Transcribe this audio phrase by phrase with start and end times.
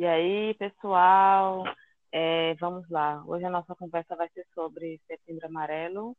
[0.00, 1.62] E aí, pessoal,
[2.10, 3.22] é, vamos lá.
[3.26, 6.16] Hoje a nossa conversa vai ser sobre Setembro Amarelo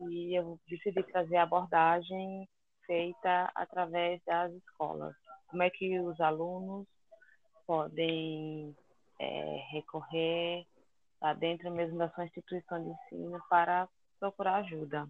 [0.00, 2.46] e eu decidi trazer a abordagem
[2.84, 5.16] feita através das escolas.
[5.46, 6.86] Como é que os alunos
[7.66, 8.76] podem
[9.18, 10.66] é, recorrer
[11.18, 13.88] tá, dentro mesmo da sua instituição de ensino para
[14.20, 15.08] procurar ajuda.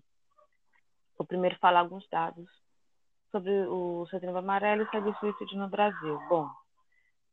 [1.18, 2.48] Vou primeiro falar alguns dados
[3.32, 6.20] sobre o Setembro Amarelo e o suicídio no Brasil.
[6.29, 6.48] Bom,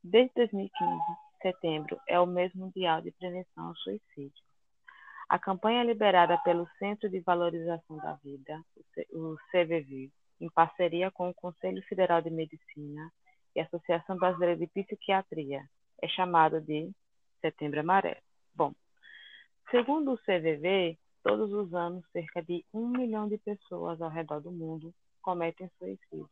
[0.02, 1.00] desde 2015,
[1.42, 4.42] setembro é o mês mundial de prevenção ao suicídio.
[5.28, 8.60] A campanha liberada pelo Centro de Valorização da Vida,
[9.12, 13.12] o CVV, em parceria com o Conselho Federal de Medicina
[13.54, 15.62] e a Associação Brasileira de Psiquiatria,
[16.02, 16.90] é chamada de
[17.40, 18.20] Setembro Amarelo.
[18.54, 18.74] Bom,
[19.70, 24.50] segundo o CVV, todos os anos cerca de um milhão de pessoas ao redor do
[24.50, 24.92] mundo
[25.22, 26.28] cometem suicídio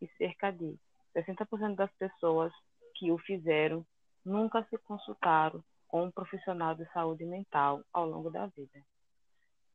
[0.00, 0.76] e cerca de
[1.14, 2.52] 60% das pessoas
[3.02, 3.84] que o fizeram
[4.24, 8.80] nunca se consultaram com um profissional de saúde mental ao longo da vida.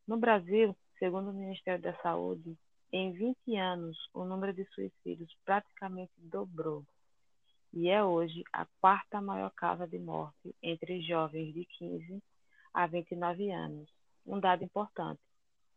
[0.08, 2.58] No Brasil, segundo o Ministério da Saúde,
[2.90, 6.86] em 20 anos o número de suicídios praticamente dobrou
[7.74, 12.24] e é hoje a quarta maior causa de morte entre jovens de 15
[12.74, 13.90] a 29 anos.
[14.26, 15.20] Um dado importante: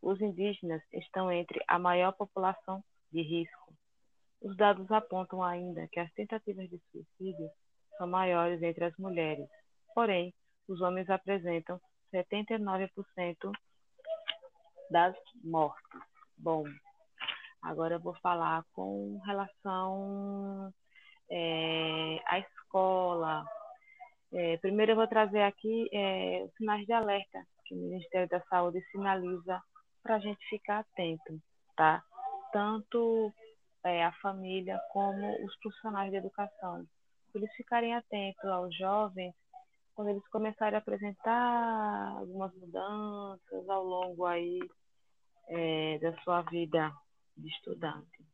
[0.00, 3.74] os indígenas estão entre a maior população de risco.
[4.42, 7.50] Os dados apontam ainda que as tentativas de suicídio
[7.98, 9.46] são maiores entre as mulheres,
[9.94, 10.32] porém,
[10.66, 11.80] os homens apresentam
[12.14, 12.88] 79%
[14.90, 16.00] das mortes.
[16.38, 16.64] Bom,
[17.62, 20.72] agora eu vou falar com relação
[21.30, 23.44] é, à escola.
[24.32, 28.40] É, primeiro eu vou trazer aqui é, os sinais de alerta que o Ministério da
[28.44, 29.62] Saúde sinaliza
[30.02, 31.38] para a gente ficar atento,
[31.76, 32.02] tá?
[32.52, 33.32] Tanto
[33.84, 36.84] é, a família como os profissionais de educação.
[37.34, 39.34] Eles ficarem atentos aos jovens
[39.94, 44.58] quando eles começarem a apresentar algumas mudanças ao longo aí
[45.48, 46.92] é, da sua vida
[47.36, 48.24] de estudante.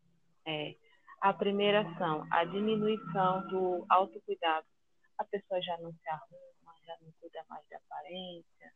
[0.46, 0.76] É,
[1.20, 4.66] a primeira são a diminuição do autocuidado.
[5.18, 8.72] A pessoa já não se arruma, já não cuida mais da aparência,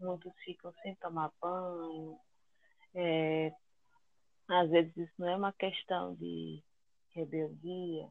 [0.00, 2.18] muitos ficam sem tomar banho.
[2.94, 3.52] É,
[4.48, 6.62] às vezes isso não é uma questão de
[7.10, 8.08] rebeldia,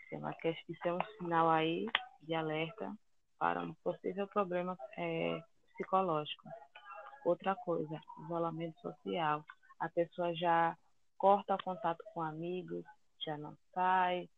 [0.00, 1.86] isso é, uma questão, isso é um sinal aí
[2.22, 2.94] de alerta
[3.38, 6.48] para um possível problema é, psicológico.
[7.24, 9.44] Outra coisa, isolamento social.
[9.80, 10.76] A pessoa já
[11.16, 12.84] corta o contato com amigos,
[13.24, 14.28] já não sai,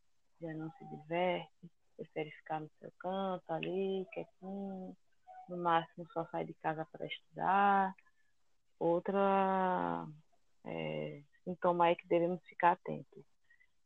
[0.41, 4.95] já não se diverte, prefere ficar no seu canto ali, quietinho,
[5.49, 7.95] no máximo só sai de casa para estudar.
[8.79, 10.07] Outra
[10.65, 13.23] é, sintoma aí que devemos ficar atentos.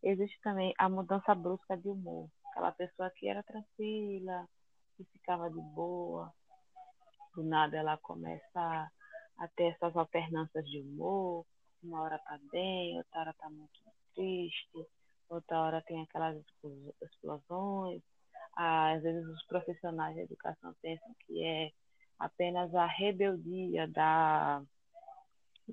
[0.02, 2.30] Existe também a mudança brusca de humor.
[2.52, 4.48] Aquela pessoa que era tranquila,
[4.96, 6.34] que ficava de boa,
[7.36, 8.92] do nada ela começa
[9.38, 11.46] a ter essas alternâncias de humor,
[11.84, 13.80] uma hora tá bem, outra hora tá muito
[14.14, 14.88] triste,
[15.30, 16.38] outra hora tem aquelas
[17.02, 18.02] explosões.
[18.56, 21.72] Às vezes os profissionais de educação pensam que é
[22.18, 24.62] apenas a rebeldia da,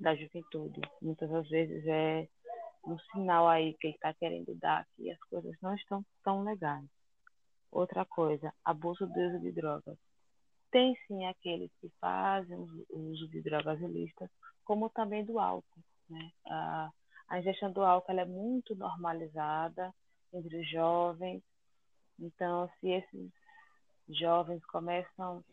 [0.01, 0.81] da juventude.
[1.01, 2.27] Muitas das vezes é
[2.85, 6.85] um sinal aí que ele está querendo dar que as coisas não estão tão legais.
[7.71, 9.97] Outra coisa, abuso do uso de drogas.
[10.71, 12.57] Tem sim aqueles que fazem
[12.89, 14.29] o uso de drogas ilícitas,
[14.63, 15.83] como também do álcool.
[16.09, 16.31] Né?
[16.47, 16.91] A,
[17.29, 19.93] a ingestão do álcool é muito normalizada
[20.33, 21.41] entre os jovens.
[22.19, 23.31] Então, se esses
[24.09, 25.43] jovens começam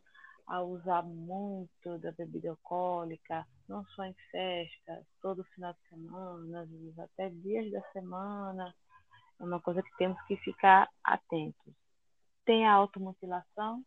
[0.46, 6.68] a usar muito da bebida alcoólica, não só em festas, todo final de semana, às
[6.68, 8.74] vezes até dias da semana,
[9.40, 11.74] é uma coisa que temos que ficar atentos.
[12.44, 13.82] Tem a automutilação,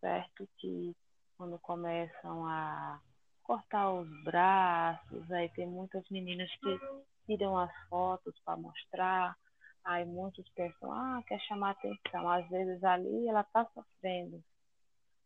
[0.00, 0.48] certo?
[0.58, 0.96] Que
[1.36, 3.00] quando começam a
[3.42, 6.78] cortar os braços, aí tem muitas meninas que
[7.26, 9.36] tiram as fotos para mostrar.
[9.84, 12.28] Aí muitos pensam, ah, quer chamar atenção.
[12.28, 14.42] Às vezes ali ela está sofrendo.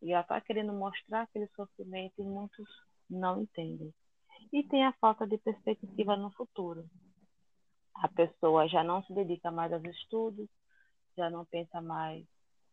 [0.02, 2.69] E ela está querendo mostrar aquele sofrimento e muitos
[3.08, 3.93] não entendem.
[4.52, 6.88] E tem a falta de perspectiva no futuro.
[7.94, 10.49] A pessoa já não se dedica mais aos estudos,
[11.17, 12.25] já não pensa mais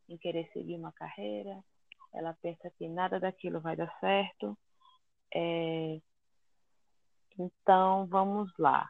[0.07, 1.61] em querer seguir uma carreira,
[2.13, 4.57] ela pensa que nada daquilo vai dar certo.
[5.33, 5.99] É...
[7.37, 8.89] Então, vamos lá.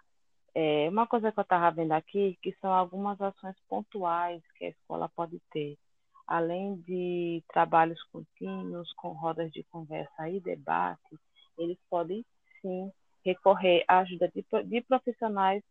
[0.54, 4.70] É, uma coisa que eu estava vendo aqui, que são algumas ações pontuais que a
[4.70, 5.78] escola pode ter.
[6.28, 11.18] Além de trabalhos contínuos, com rodas de conversa e debate,
[11.58, 12.26] eles podem
[12.62, 12.92] sim
[13.24, 15.64] recorrer à ajuda de, de profissionais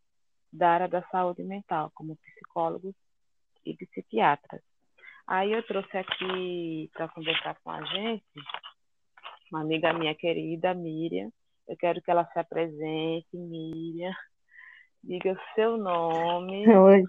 [0.52, 2.94] da área da saúde mental, como psicólogos
[3.64, 4.62] e psiquiatras.
[5.26, 8.24] Aí eu trouxe aqui para conversar com a gente
[9.50, 11.30] uma amiga minha querida, Miriam.
[11.68, 14.14] Eu quero que ela se apresente, Miriam.
[15.02, 16.66] Diga o seu nome.
[16.68, 17.04] Oi.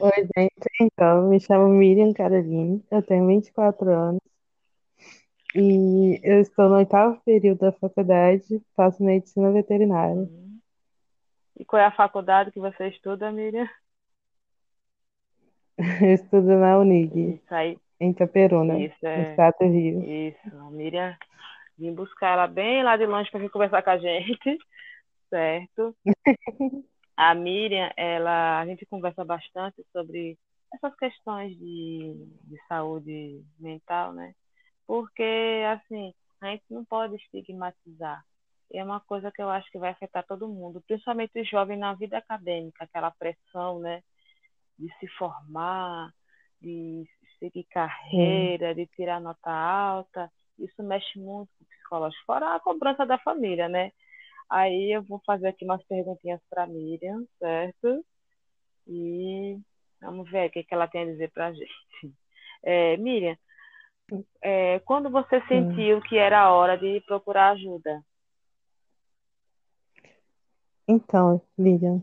[0.00, 0.70] Oi, gente.
[0.80, 4.20] Então, me chamo Miriam Caroline, eu tenho 24 anos
[5.54, 10.28] e eu estou no oitavo período da faculdade, faço medicina veterinária.
[11.56, 13.68] E qual é a faculdade que você estuda, Miriam?
[16.02, 17.78] Eu estudo na Unig, Isso aí.
[18.00, 19.30] em Itaperuna, Isso no é.
[19.30, 20.02] estado do Rio.
[20.04, 21.16] Isso, Miriam.
[21.76, 24.58] Vim buscar ela bem lá de longe para vir conversar com a gente,
[25.30, 25.96] certo?
[27.16, 30.36] A Miriam, ela, a gente conversa bastante sobre
[30.72, 34.34] essas questões de, de saúde mental, né?
[34.86, 38.24] Porque, assim, a gente não pode estigmatizar.
[38.72, 41.94] É uma coisa que eu acho que vai afetar todo mundo, principalmente os jovens na
[41.94, 44.02] vida acadêmica, aquela pressão, né?
[44.76, 46.12] De se formar,
[46.60, 47.08] de
[47.38, 50.30] seguir carreira, de tirar nota alta.
[50.58, 53.92] Isso mexe muito com o psicológico, fora a cobrança da família, né?
[54.48, 58.04] Aí eu vou fazer aqui umas perguntinhas para Miriam, certo?
[58.86, 59.58] E
[60.00, 61.70] vamos ver o que, que ela tem a dizer para a gente.
[62.66, 63.36] É, Miriam,
[64.42, 68.02] é, quando você sentiu que era a hora de procurar ajuda?
[70.86, 72.02] Então, Lilian,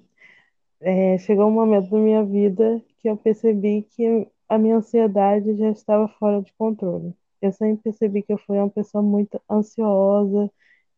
[0.79, 5.69] é, chegou um momento da minha vida que eu percebi que a minha ansiedade já
[5.69, 7.15] estava fora de controle.
[7.41, 10.51] Eu sempre percebi que eu fui uma pessoa muito ansiosa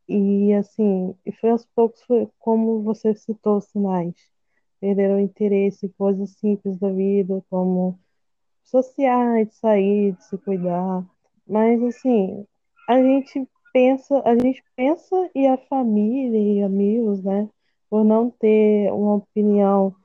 [0.08, 4.16] e assim, foi aos poucos, foi como você citou sinais.
[4.80, 8.00] Perderam o interesse em coisas simples da vida, como
[8.64, 11.06] sociais, de sair, de se cuidar.
[11.48, 12.46] Mas assim,
[12.88, 17.50] a gente pensa, a gente pensa e a família e amigos, né,
[17.90, 19.96] por não ter uma opinião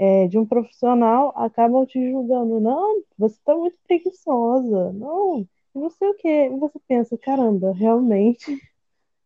[0.00, 2.58] é, de um profissional, acabam te julgando.
[2.58, 4.92] Não, você está muito preguiçosa.
[4.92, 6.46] Não, não sei o quê.
[6.46, 8.58] E você pensa, caramba, realmente,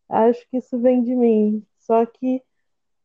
[0.08, 1.64] acho que isso vem de mim.
[1.80, 2.42] Só que,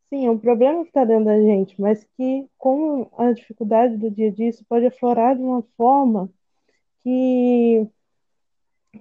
[0.10, 4.12] sim, é um problema que está dentro da gente, mas que, com a dificuldade do
[4.12, 6.30] dia a dia, isso pode aflorar de uma forma
[7.04, 7.88] que,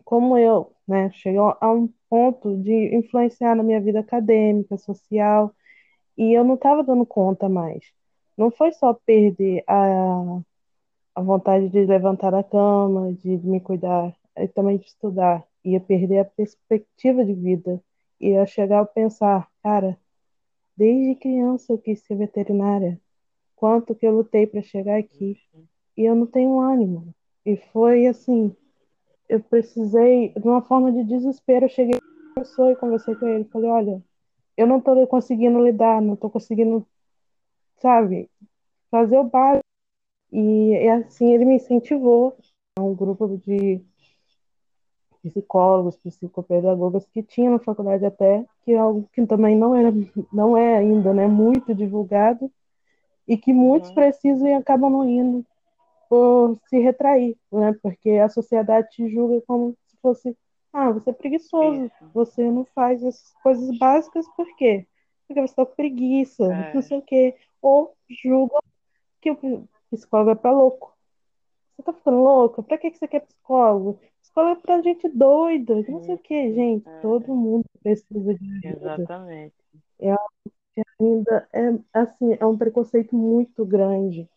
[0.05, 5.55] como eu, né, chegou a um ponto de influenciar na minha vida acadêmica, social,
[6.17, 7.85] e eu não estava dando conta mais.
[8.37, 10.41] Não foi só perder a,
[11.15, 15.45] a vontade de levantar da cama, de me cuidar, e também de estudar.
[15.65, 17.83] Ia perder a perspectiva de vida.
[18.21, 19.99] Ia chegar a pensar, cara,
[20.77, 23.01] desde criança eu quis ser veterinária.
[23.57, 25.37] Quanto que eu lutei para chegar aqui.
[25.97, 27.15] E eu não tenho ânimo.
[27.45, 28.55] E foi assim,
[29.29, 33.45] eu precisei, de uma forma de desespero, eu cheguei para professor e conversei com ele.
[33.45, 34.03] Falei, olha,
[34.57, 36.87] eu não estou conseguindo lidar, não estou conseguindo,
[37.81, 38.31] sabe,
[38.91, 39.65] fazer o básico.
[40.33, 42.37] E, e assim ele me incentivou
[42.79, 43.81] a um grupo de
[45.29, 49.93] psicólogos, psicopedagogas que tinha na faculdade até, que é algo que também não era,
[50.33, 52.51] não é ainda, né, muito divulgado
[53.27, 53.95] e que muitos Uhum.
[53.95, 55.45] precisam e acabam não indo
[56.09, 57.77] por se retrair, né?
[57.83, 60.37] Porque a sociedade te julga como se fosse,
[60.73, 62.11] ah, você é preguiçoso, Isso.
[62.15, 64.87] você não faz as coisas básicas, por quê?
[65.27, 66.75] Porque você está com preguiça, É.
[66.75, 67.37] não sei o quê.
[67.61, 67.93] Ou
[68.23, 68.61] julgam
[69.21, 70.97] que o psicólogo é para louco.
[71.77, 72.63] Você tá ficando louca?
[72.63, 74.01] Pra que que você quer psicólogo?
[74.41, 76.89] É pra gente doida, que não sei o quê, gente.
[76.89, 77.01] É.
[77.01, 78.95] Todo mundo precisa de ajuda.
[78.95, 79.55] Exatamente.
[81.01, 84.29] Ainda é assim, é um preconceito muito grande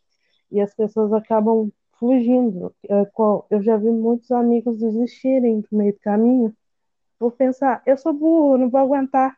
[0.52, 2.74] e as pessoas acabam fugindo.
[2.90, 3.10] É,
[3.50, 6.56] Eu já vi muitos amigos desistirem no meio do caminho
[7.20, 9.38] por pensar, eu sou burro, não vou aguentar,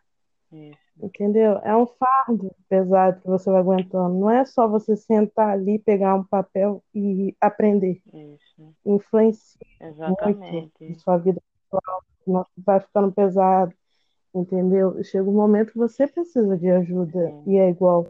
[0.49, 0.79] Isso.
[1.01, 1.57] entendeu?
[1.63, 4.17] É um fardo pesado que você vai aguentando.
[4.17, 8.01] Não é só você sentar ali, pegar um papel e aprender.
[8.13, 8.73] Isso.
[8.85, 10.73] Influencia Exatamente.
[10.81, 13.73] em sua vida pessoal, vai ficando pesado,
[14.33, 15.03] entendeu?
[15.03, 17.43] Chega um momento que você precisa de ajuda Sim.
[17.47, 18.07] e é igual,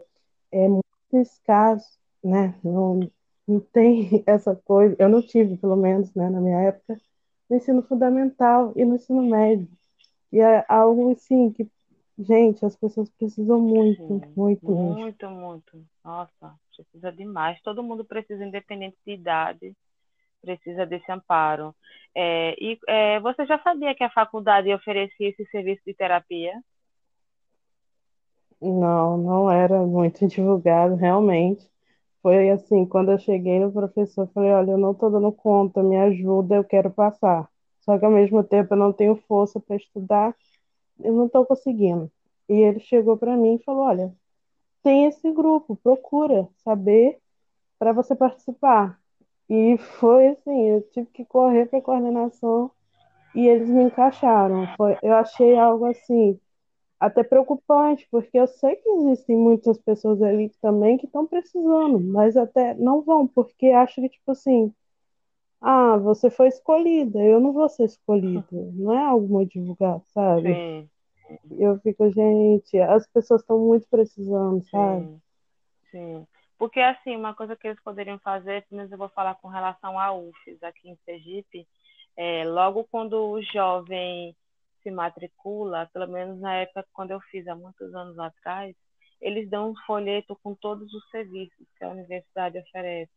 [0.52, 2.54] é muito escasso, né?
[2.62, 3.00] Não,
[3.46, 6.96] não tem essa coisa, eu não tive, pelo menos, né, na minha época,
[7.50, 9.68] no ensino fundamental e no ensino médio.
[10.32, 11.68] E é algo assim que,
[12.18, 14.32] gente, as pessoas precisam muito, Sim.
[14.36, 14.94] muito mesmo.
[14.94, 15.84] Muito, muito.
[16.04, 17.60] Nossa, precisa demais.
[17.62, 19.76] Todo mundo precisa, independente de idade,
[20.44, 21.74] precisa desse amparo.
[22.14, 26.52] É, e é, você já sabia que a faculdade oferecia esse serviço de terapia?
[28.60, 31.68] Não, não era muito divulgado, realmente.
[32.22, 35.96] Foi assim, quando eu cheguei no professor, falei, olha, eu não estou dando conta, me
[35.96, 37.48] ajuda, eu quero passar.
[37.80, 40.34] Só que ao mesmo tempo eu não tenho força para estudar,
[41.00, 42.10] eu não estou conseguindo.
[42.48, 44.14] E ele chegou para mim e falou, olha,
[44.82, 47.18] tem esse grupo, procura saber
[47.78, 49.00] para você participar.
[49.48, 52.70] E foi assim, eu tive que correr para a coordenação
[53.34, 54.66] e eles me encaixaram.
[54.76, 56.38] Foi, eu achei algo assim
[56.98, 62.36] até preocupante, porque eu sei que existem muitas pessoas ali também que estão precisando, mas
[62.36, 64.72] até não vão, porque acham que, tipo assim,
[65.60, 68.46] ah, você foi escolhida, eu não vou ser escolhida.
[68.52, 70.54] Não é algo muito divulgado, sabe?
[70.54, 70.88] Sim.
[71.58, 75.02] Eu fico, gente, as pessoas estão muito precisando, sabe?
[75.02, 75.20] Sim,
[75.90, 76.26] sim.
[76.58, 79.98] Porque, assim, uma coisa que eles poderiam fazer, pelo menos eu vou falar com relação
[79.98, 81.66] à UFES aqui em Sergipe,
[82.16, 84.36] é, logo quando o jovem
[84.82, 88.74] se matricula, pelo menos na época quando eu fiz há muitos anos atrás,
[89.20, 93.10] eles dão um folheto com todos os serviços que a universidade oferece.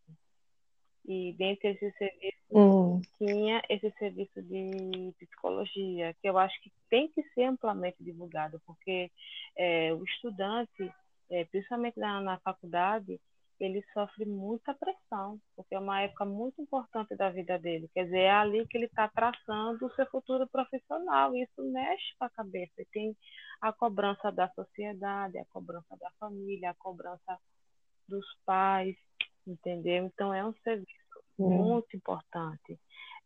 [1.06, 7.10] E dentre esses serviços Hum, tinha esse serviço de psicologia, que eu acho que tem
[7.10, 9.12] que ser amplamente divulgado, porque
[9.58, 10.91] é, o estudante,
[11.29, 13.20] é, principalmente na, na faculdade,
[13.60, 17.90] ele sofre muita pressão, porque é uma época muito importante da vida dele.
[17.94, 22.16] Quer dizer, é ali que ele está traçando o seu futuro profissional, e isso mexe
[22.18, 22.74] com a cabeça.
[22.82, 23.18] E tem
[23.60, 27.40] a cobrança da sociedade, a cobrança da família, a cobrança
[28.08, 28.96] dos pais,
[29.46, 30.06] entendeu?
[30.06, 31.50] Então, é um serviço hum.
[31.50, 32.80] muito importante.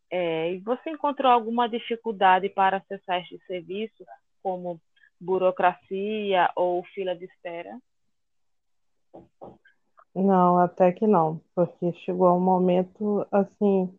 [0.09, 4.05] É, e você encontrou alguma dificuldade para acessar este serviço,
[4.41, 4.81] como
[5.19, 7.79] burocracia ou fila de espera?
[10.13, 13.89] Não, até que não, porque chegou um momento assim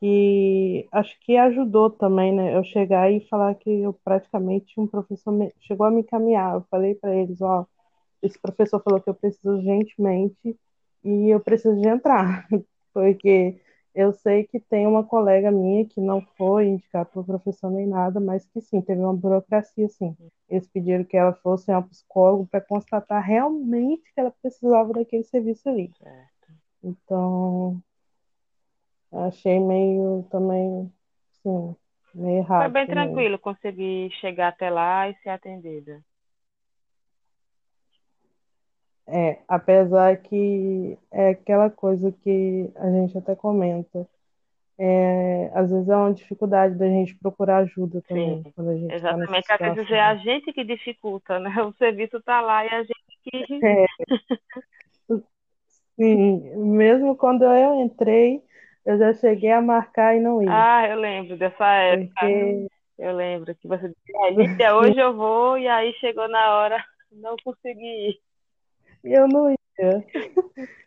[0.00, 2.56] que acho que ajudou também, né?
[2.56, 6.54] Eu chegar e falar que eu praticamente um professor me- chegou a me encaminhar.
[6.56, 7.66] Eu falei para eles, ó,
[8.22, 10.58] esse professor falou que eu preciso urgentemente
[11.04, 12.46] e eu preciso de entrar,
[12.94, 13.60] porque
[13.96, 18.20] eu sei que tem uma colega minha que não foi indicada por professor nem nada,
[18.20, 20.14] mas que sim, teve uma burocracia, sim.
[20.50, 25.24] Eles pediram que ela fosse a um psicólogo para constatar realmente que ela precisava daquele
[25.24, 25.90] serviço ali.
[25.98, 26.52] Certo.
[26.84, 27.82] Então,
[29.10, 30.92] achei meio também,
[31.42, 31.74] sim,
[32.14, 33.06] meio Foi errado bem também.
[33.06, 36.04] tranquilo conseguir chegar até lá e ser atendida.
[39.08, 44.08] É, apesar que é aquela coisa que a gente até comenta,
[44.78, 49.08] é, às vezes é uma dificuldade da gente procurar ajuda Sim, também, quando a gente
[49.10, 49.52] nessa exatamente.
[49.52, 50.00] Às vezes é situação.
[50.00, 51.50] a gente que dificulta, né?
[51.62, 53.62] O serviço está lá e a gente que.
[53.62, 53.86] É,
[55.98, 58.42] sim, mesmo quando eu entrei,
[58.84, 62.20] eu já cheguei a marcar e não ir, Ah, eu lembro dessa época.
[62.20, 66.54] porque Eu lembro que você disse, "Ah, Lídia, hoje eu vou, e aí chegou na
[66.56, 68.20] hora, não consegui ir.
[69.12, 69.56] Eu não ia.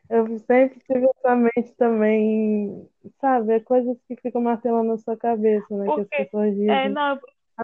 [0.10, 2.88] Eu sempre tive essa mente também,
[3.22, 3.54] sabe?
[3.54, 5.92] É coisas que ficam martelando na sua cabeça, né?
[5.92, 7.20] Que as Porque, pessoas é, dizem, não,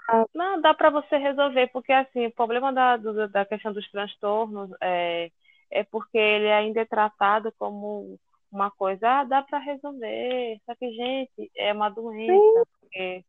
[0.09, 3.89] ah, não dá para você resolver, porque assim, o problema da, do- da questão dos
[3.91, 5.31] transtornos é,
[5.71, 8.19] é porque ele ainda é tratado como
[8.51, 10.59] uma coisa, ah, dá para resolver.
[10.65, 12.65] Só que, gente, é uma doença.
[12.81, 13.25] Porque,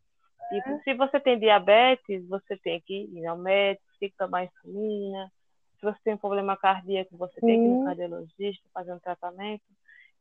[0.53, 5.33] tipo, se você tem diabetes, você tem que ir ao médico, tem que tomar insulina.
[5.79, 9.65] Se você tem um problema cardíaco, você tem que ir no cardiologista fazer um tratamento.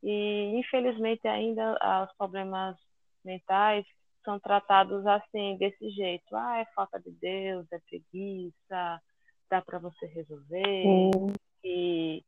[0.02, 2.76] E, infelizmente, ainda ah, os problemas
[3.24, 3.86] mentais
[4.24, 6.34] são tratados assim, desse jeito.
[6.36, 9.00] Ah, é falta de Deus, é preguiça,
[9.48, 11.10] dá para você resolver.
[11.10, 11.10] sim,
[11.64, 12.22] E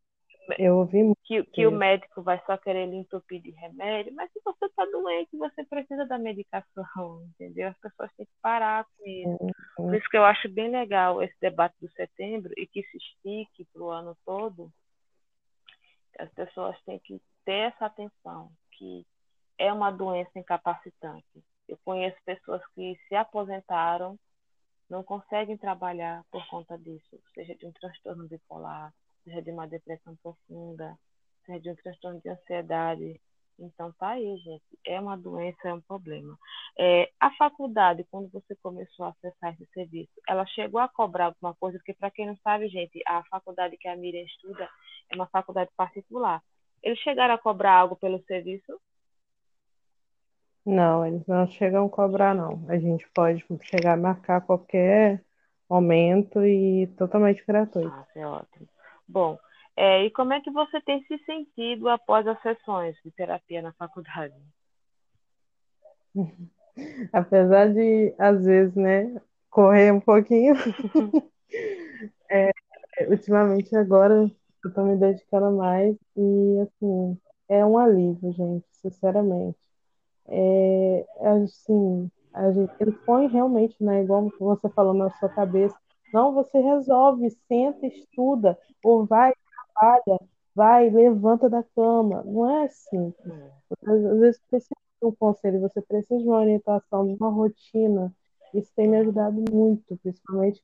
[0.57, 4.31] eu ouvi muito que, que o médico vai só querer lhe entupir de remédio, mas
[4.33, 7.69] se você está doente, você precisa da medicação, entendeu?
[7.69, 9.55] As pessoas têm que parar com isso.
[9.77, 13.67] Por isso que eu acho bem legal esse debate do setembro e que se estique
[13.73, 14.73] para o ano todo.
[16.19, 19.07] As pessoas têm que ter essa atenção, que
[19.59, 21.45] é uma doença incapacitante.
[21.69, 24.19] Eu conheço pessoas que se aposentaram,
[24.89, 28.93] não conseguem trabalhar por conta disso, seja de um transtorno bipolar,
[29.29, 30.97] seja de uma depressão profunda,
[31.45, 33.21] seja de um transtorno de ansiedade.
[33.59, 34.79] Então tá aí, gente.
[34.87, 36.39] É uma doença, é um problema.
[36.79, 41.55] É, a faculdade, quando você começou a acessar esse serviço, ela chegou a cobrar alguma
[41.55, 41.79] coisa?
[41.79, 44.69] Porque para quem não sabe, gente, a faculdade que a Miriam estuda
[45.11, 46.41] é uma faculdade particular.
[46.83, 48.81] Eles chegaram a cobrar algo pelo serviço?
[50.65, 52.65] Não, eles não chegam a cobrar, não.
[52.69, 55.25] A gente pode chegar a marcar qualquer
[55.69, 57.89] momento e totalmente gratuito.
[57.89, 58.69] Ah, é ótimo.
[59.09, 59.39] Bom,
[59.77, 63.73] é, e como é que você tem se sentido após as sessões de terapia na
[63.73, 64.35] faculdade?
[67.13, 70.55] Apesar de, às vezes, né, correr um pouquinho,
[73.09, 74.31] ultimamente agora
[74.65, 79.57] eu tô me dedicando mais e, assim, é um alívio, gente, sinceramente.
[80.27, 85.77] É, é assim, a gente, ele põe realmente, né, igual você falou na sua cabeça,
[86.13, 89.33] não, você resolve, senta, estuda, ou vai,
[89.75, 90.21] trabalha,
[90.55, 92.23] vai, levanta da cama.
[92.25, 93.15] Não é assim.
[93.27, 93.51] Hum.
[93.87, 98.13] Às vezes precisa de um conselho, você precisa de uma orientação, de uma rotina.
[98.55, 100.63] Isso tem me ajudado muito, principalmente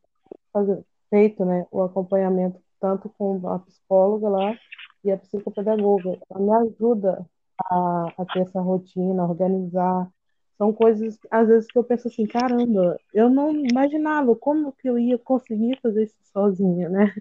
[0.52, 4.58] fazer, feito né, o acompanhamento tanto com a psicóloga lá
[5.02, 6.18] e a psicopedagoga.
[6.30, 7.26] Ela me ajuda
[7.70, 10.10] a, a ter essa rotina, a organizar.
[10.56, 14.99] São coisas, às vezes, que eu penso assim, caramba, eu não imaginava como que eu
[14.99, 17.12] ia conseguir fazer isso sozinha, né?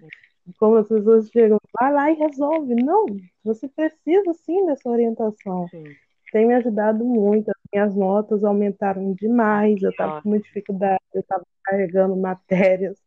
[0.58, 2.74] Como as pessoas chegam, vai lá e resolve.
[2.74, 3.06] Não,
[3.42, 5.66] você precisa sim dessa orientação.
[5.68, 5.84] Sim.
[6.30, 7.50] Tem me ajudado muito.
[7.50, 9.82] As minhas notas aumentaram demais.
[9.82, 12.98] Eu estava com muita dificuldade, eu estava carregando matérias.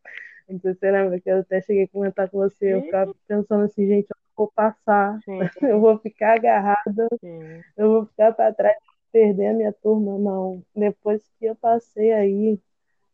[0.50, 2.74] Não sei se você lembra que eu até cheguei a comentar com você.
[2.74, 5.40] Eu ficava pensando assim, gente, eu vou passar, Sim.
[5.62, 7.62] eu vou ficar agarrada, Sim.
[7.76, 8.78] eu vou ficar para trás,
[9.12, 10.18] perder a minha turma.
[10.18, 10.64] Não.
[10.76, 12.60] Depois que eu passei aí,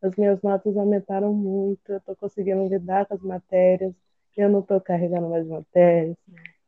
[0.02, 1.92] as minhas notas aumentaram muito.
[1.92, 3.94] Eu estou conseguindo lidar com as matérias
[4.36, 6.16] eu não estou carregando mais matérias.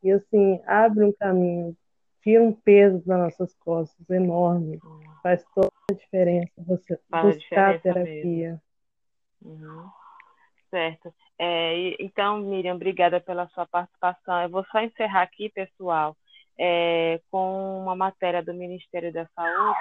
[0.02, 1.76] E assim, abre um caminho,
[2.23, 4.80] tira um peso das nossas costas enorme.
[5.23, 8.61] Faz toda a diferença você Faz buscar a terapia.
[9.42, 9.88] Uhum.
[10.71, 11.12] Certo.
[11.38, 14.42] É, então, Miriam, obrigada pela sua participação.
[14.42, 16.16] Eu vou só encerrar aqui, pessoal,
[16.59, 19.79] é, com uma matéria do Ministério da Saúde,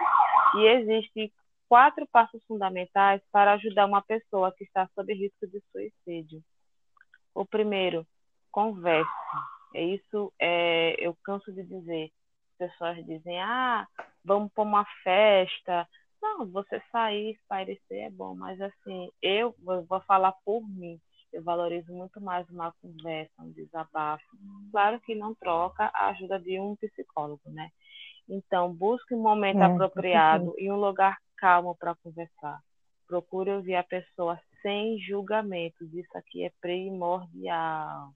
[0.56, 1.32] e existem
[1.68, 6.42] quatro passos fundamentais para ajudar uma pessoa que está sob risco de suicídio.
[7.34, 8.06] O primeiro,
[8.52, 9.10] converse.
[9.74, 12.10] É isso, é, eu canso de dizer.
[12.52, 13.86] As pessoas dizem, ah,
[14.24, 15.86] vamos para uma festa.
[16.22, 21.00] Não, você sair, espairecer é bom, mas assim, eu vou falar por mim.
[21.36, 24.24] Eu valorizo muito mais uma conversa, um desabafo.
[24.72, 27.72] Claro que não troca a ajuda de um psicólogo, né?
[28.28, 32.62] Então, busque um momento É, apropriado e um lugar calmo para conversar.
[33.06, 35.94] Procure ouvir a pessoa sem julgamentos.
[35.94, 38.14] Isso aqui é primordial.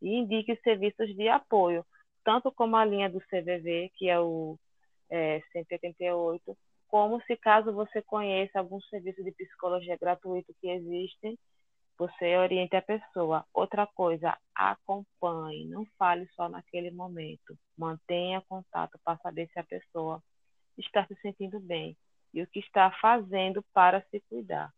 [0.00, 1.84] E indique serviços de apoio,
[2.24, 4.56] tanto como a linha do CVV, que é o
[5.10, 11.36] é, 188, como se caso você conheça algum serviço de psicologia gratuito que existem,
[12.02, 13.44] você oriente a pessoa.
[13.54, 17.56] Outra coisa, acompanhe, não fale só naquele momento.
[17.78, 20.20] Mantenha contato para saber se a pessoa
[20.76, 21.96] está se sentindo bem
[22.34, 24.72] e o que está fazendo para se cuidar.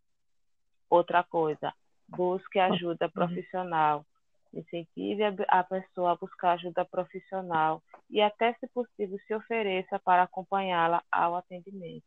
[0.91, 1.73] Outra coisa,
[2.09, 4.05] busque ajuda profissional.
[4.53, 10.25] Incentive a a pessoa a buscar ajuda profissional e até, se possível, se ofereça para
[10.25, 12.05] acompanhá-la ao atendimento.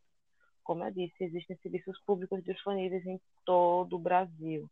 [0.62, 4.70] Como eu disse, existem serviços públicos disponíveis em todo o Brasil,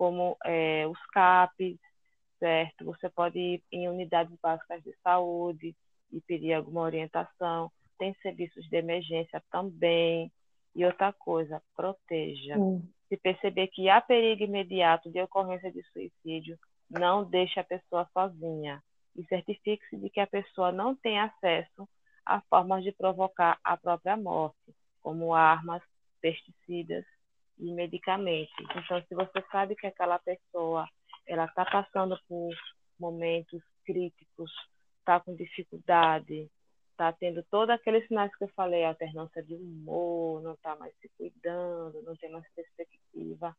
[0.00, 1.78] como eh, os CAPs,
[2.38, 2.86] certo?
[2.86, 5.76] Você pode ir em unidades básicas de saúde
[6.10, 7.70] e pedir alguma orientação.
[7.98, 10.32] Tem serviços de emergência também.
[10.74, 12.56] E outra coisa, proteja.
[12.56, 12.82] Sim.
[13.10, 16.58] Se perceber que há perigo imediato de ocorrência de suicídio,
[16.88, 18.82] não deixe a pessoa sozinha
[19.14, 21.86] e certifique-se de que a pessoa não tem acesso
[22.24, 25.82] a formas de provocar a própria morte, como armas,
[26.22, 27.04] pesticidas
[27.60, 28.54] e medicamentos.
[28.60, 30.88] Então, se você sabe que aquela pessoa
[31.26, 32.52] ela está passando por
[32.98, 34.50] momentos críticos,
[34.98, 36.50] está com dificuldade,
[36.90, 41.08] está tendo todos aqueles sinais que eu falei, alternância de humor, não está mais se
[41.16, 43.56] cuidando, não tem mais perspectiva,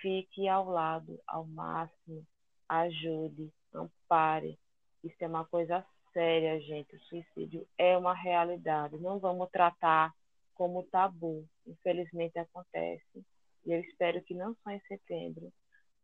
[0.00, 2.24] fique ao lado ao máximo,
[2.68, 4.58] ajude, não pare.
[5.02, 6.96] Isso é uma coisa séria, gente.
[6.96, 8.98] O suicídio é uma realidade.
[8.98, 10.12] Não vamos tratar
[10.54, 11.46] como tabu.
[11.66, 13.24] Infelizmente acontece.
[13.68, 15.52] E eu espero que não só em setembro,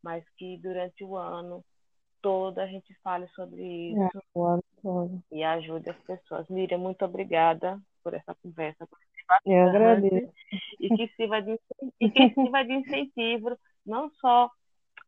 [0.02, 1.64] mas que durante o ano
[2.20, 5.22] todo a gente fale sobre É, isso o ano todo.
[5.32, 6.46] e ajude as pessoas.
[6.50, 8.86] Miriam, muito obrigada por essa conversa.
[9.46, 10.30] Eu agradeço.
[10.78, 11.58] E que sirva de,
[11.98, 14.50] e que sirva de incentivo, não só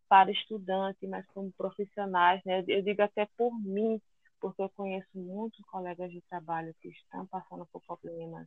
[0.08, 2.40] para estudantes, mas como profissionais.
[2.46, 2.64] Né?
[2.66, 4.00] Eu digo até por mim,
[4.40, 8.46] porque eu conheço muitos colegas de trabalho que estão passando por problemas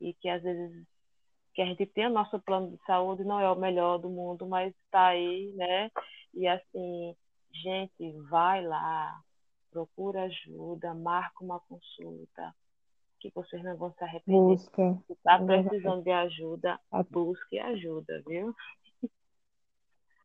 [0.00, 0.86] e que às vezes
[1.54, 4.46] que a gente tem o nosso plano de saúde, não é o melhor do mundo,
[4.46, 5.90] mas está aí, né?
[6.34, 7.14] E assim,
[7.52, 9.20] gente, vai lá,
[9.70, 12.54] procura ajuda, marca uma consulta,
[13.20, 14.56] que vocês não vão se arrepender.
[14.56, 14.98] Busca.
[15.06, 18.54] Se está precisando de ajuda, A- busque ajuda, viu?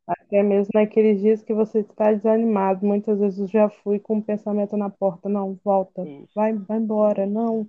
[0.07, 4.23] Até mesmo naqueles dias que você está desanimado, muitas vezes eu já fui com o
[4.23, 6.29] pensamento na porta, não, volta, Isso.
[6.33, 7.67] vai, vai embora, não,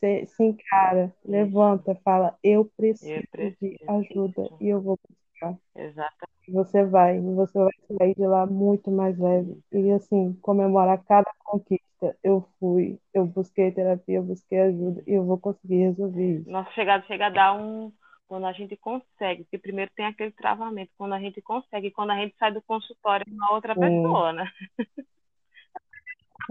[0.00, 3.22] se, se encara, levanta, fala, eu preciso Eu
[3.60, 4.60] de preciso ajuda disso.
[4.60, 5.58] e eu vou buscar.
[5.74, 6.30] Exatamente.
[6.48, 12.16] Você vai, você vai sair de lá muito mais leve e assim, comemorar cada conquista.
[12.22, 16.50] Eu fui, eu busquei terapia, eu busquei ajuda e eu vou conseguir resolver isso.
[16.50, 17.92] Nossa chegada chega a dar um.
[18.26, 22.16] Quando a gente consegue, porque primeiro tem aquele travamento, quando a gente consegue, quando a
[22.16, 23.80] gente sai do consultório com a outra Sim.
[23.80, 24.44] pessoa, né?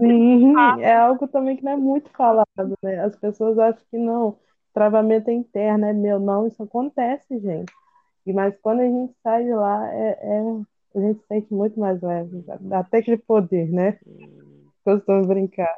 [0.00, 3.04] Sim, é algo também que não é muito falado, né?
[3.04, 4.38] As pessoas acham que não,
[4.72, 6.18] travamento é interno, é meu.
[6.18, 7.72] Não, isso acontece, gente.
[8.26, 10.40] E, mas quando a gente sai de lá, é, é
[10.94, 12.44] a gente se sente muito mais leve.
[12.72, 13.98] Até aquele poder, né?
[14.84, 15.76] Costumo brincar.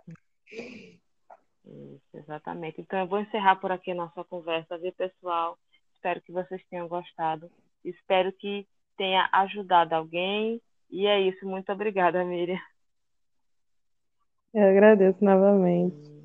[0.52, 2.80] Isso, exatamente.
[2.80, 5.58] Então eu vou encerrar por aqui a nossa conversa, viu, pessoal?
[5.94, 7.50] Espero que vocês tenham gostado.
[7.84, 10.60] Espero que tenha ajudado alguém.
[10.90, 11.46] E é isso.
[11.46, 12.58] Muito obrigada, Miriam.
[14.54, 16.21] Eu agradeço novamente.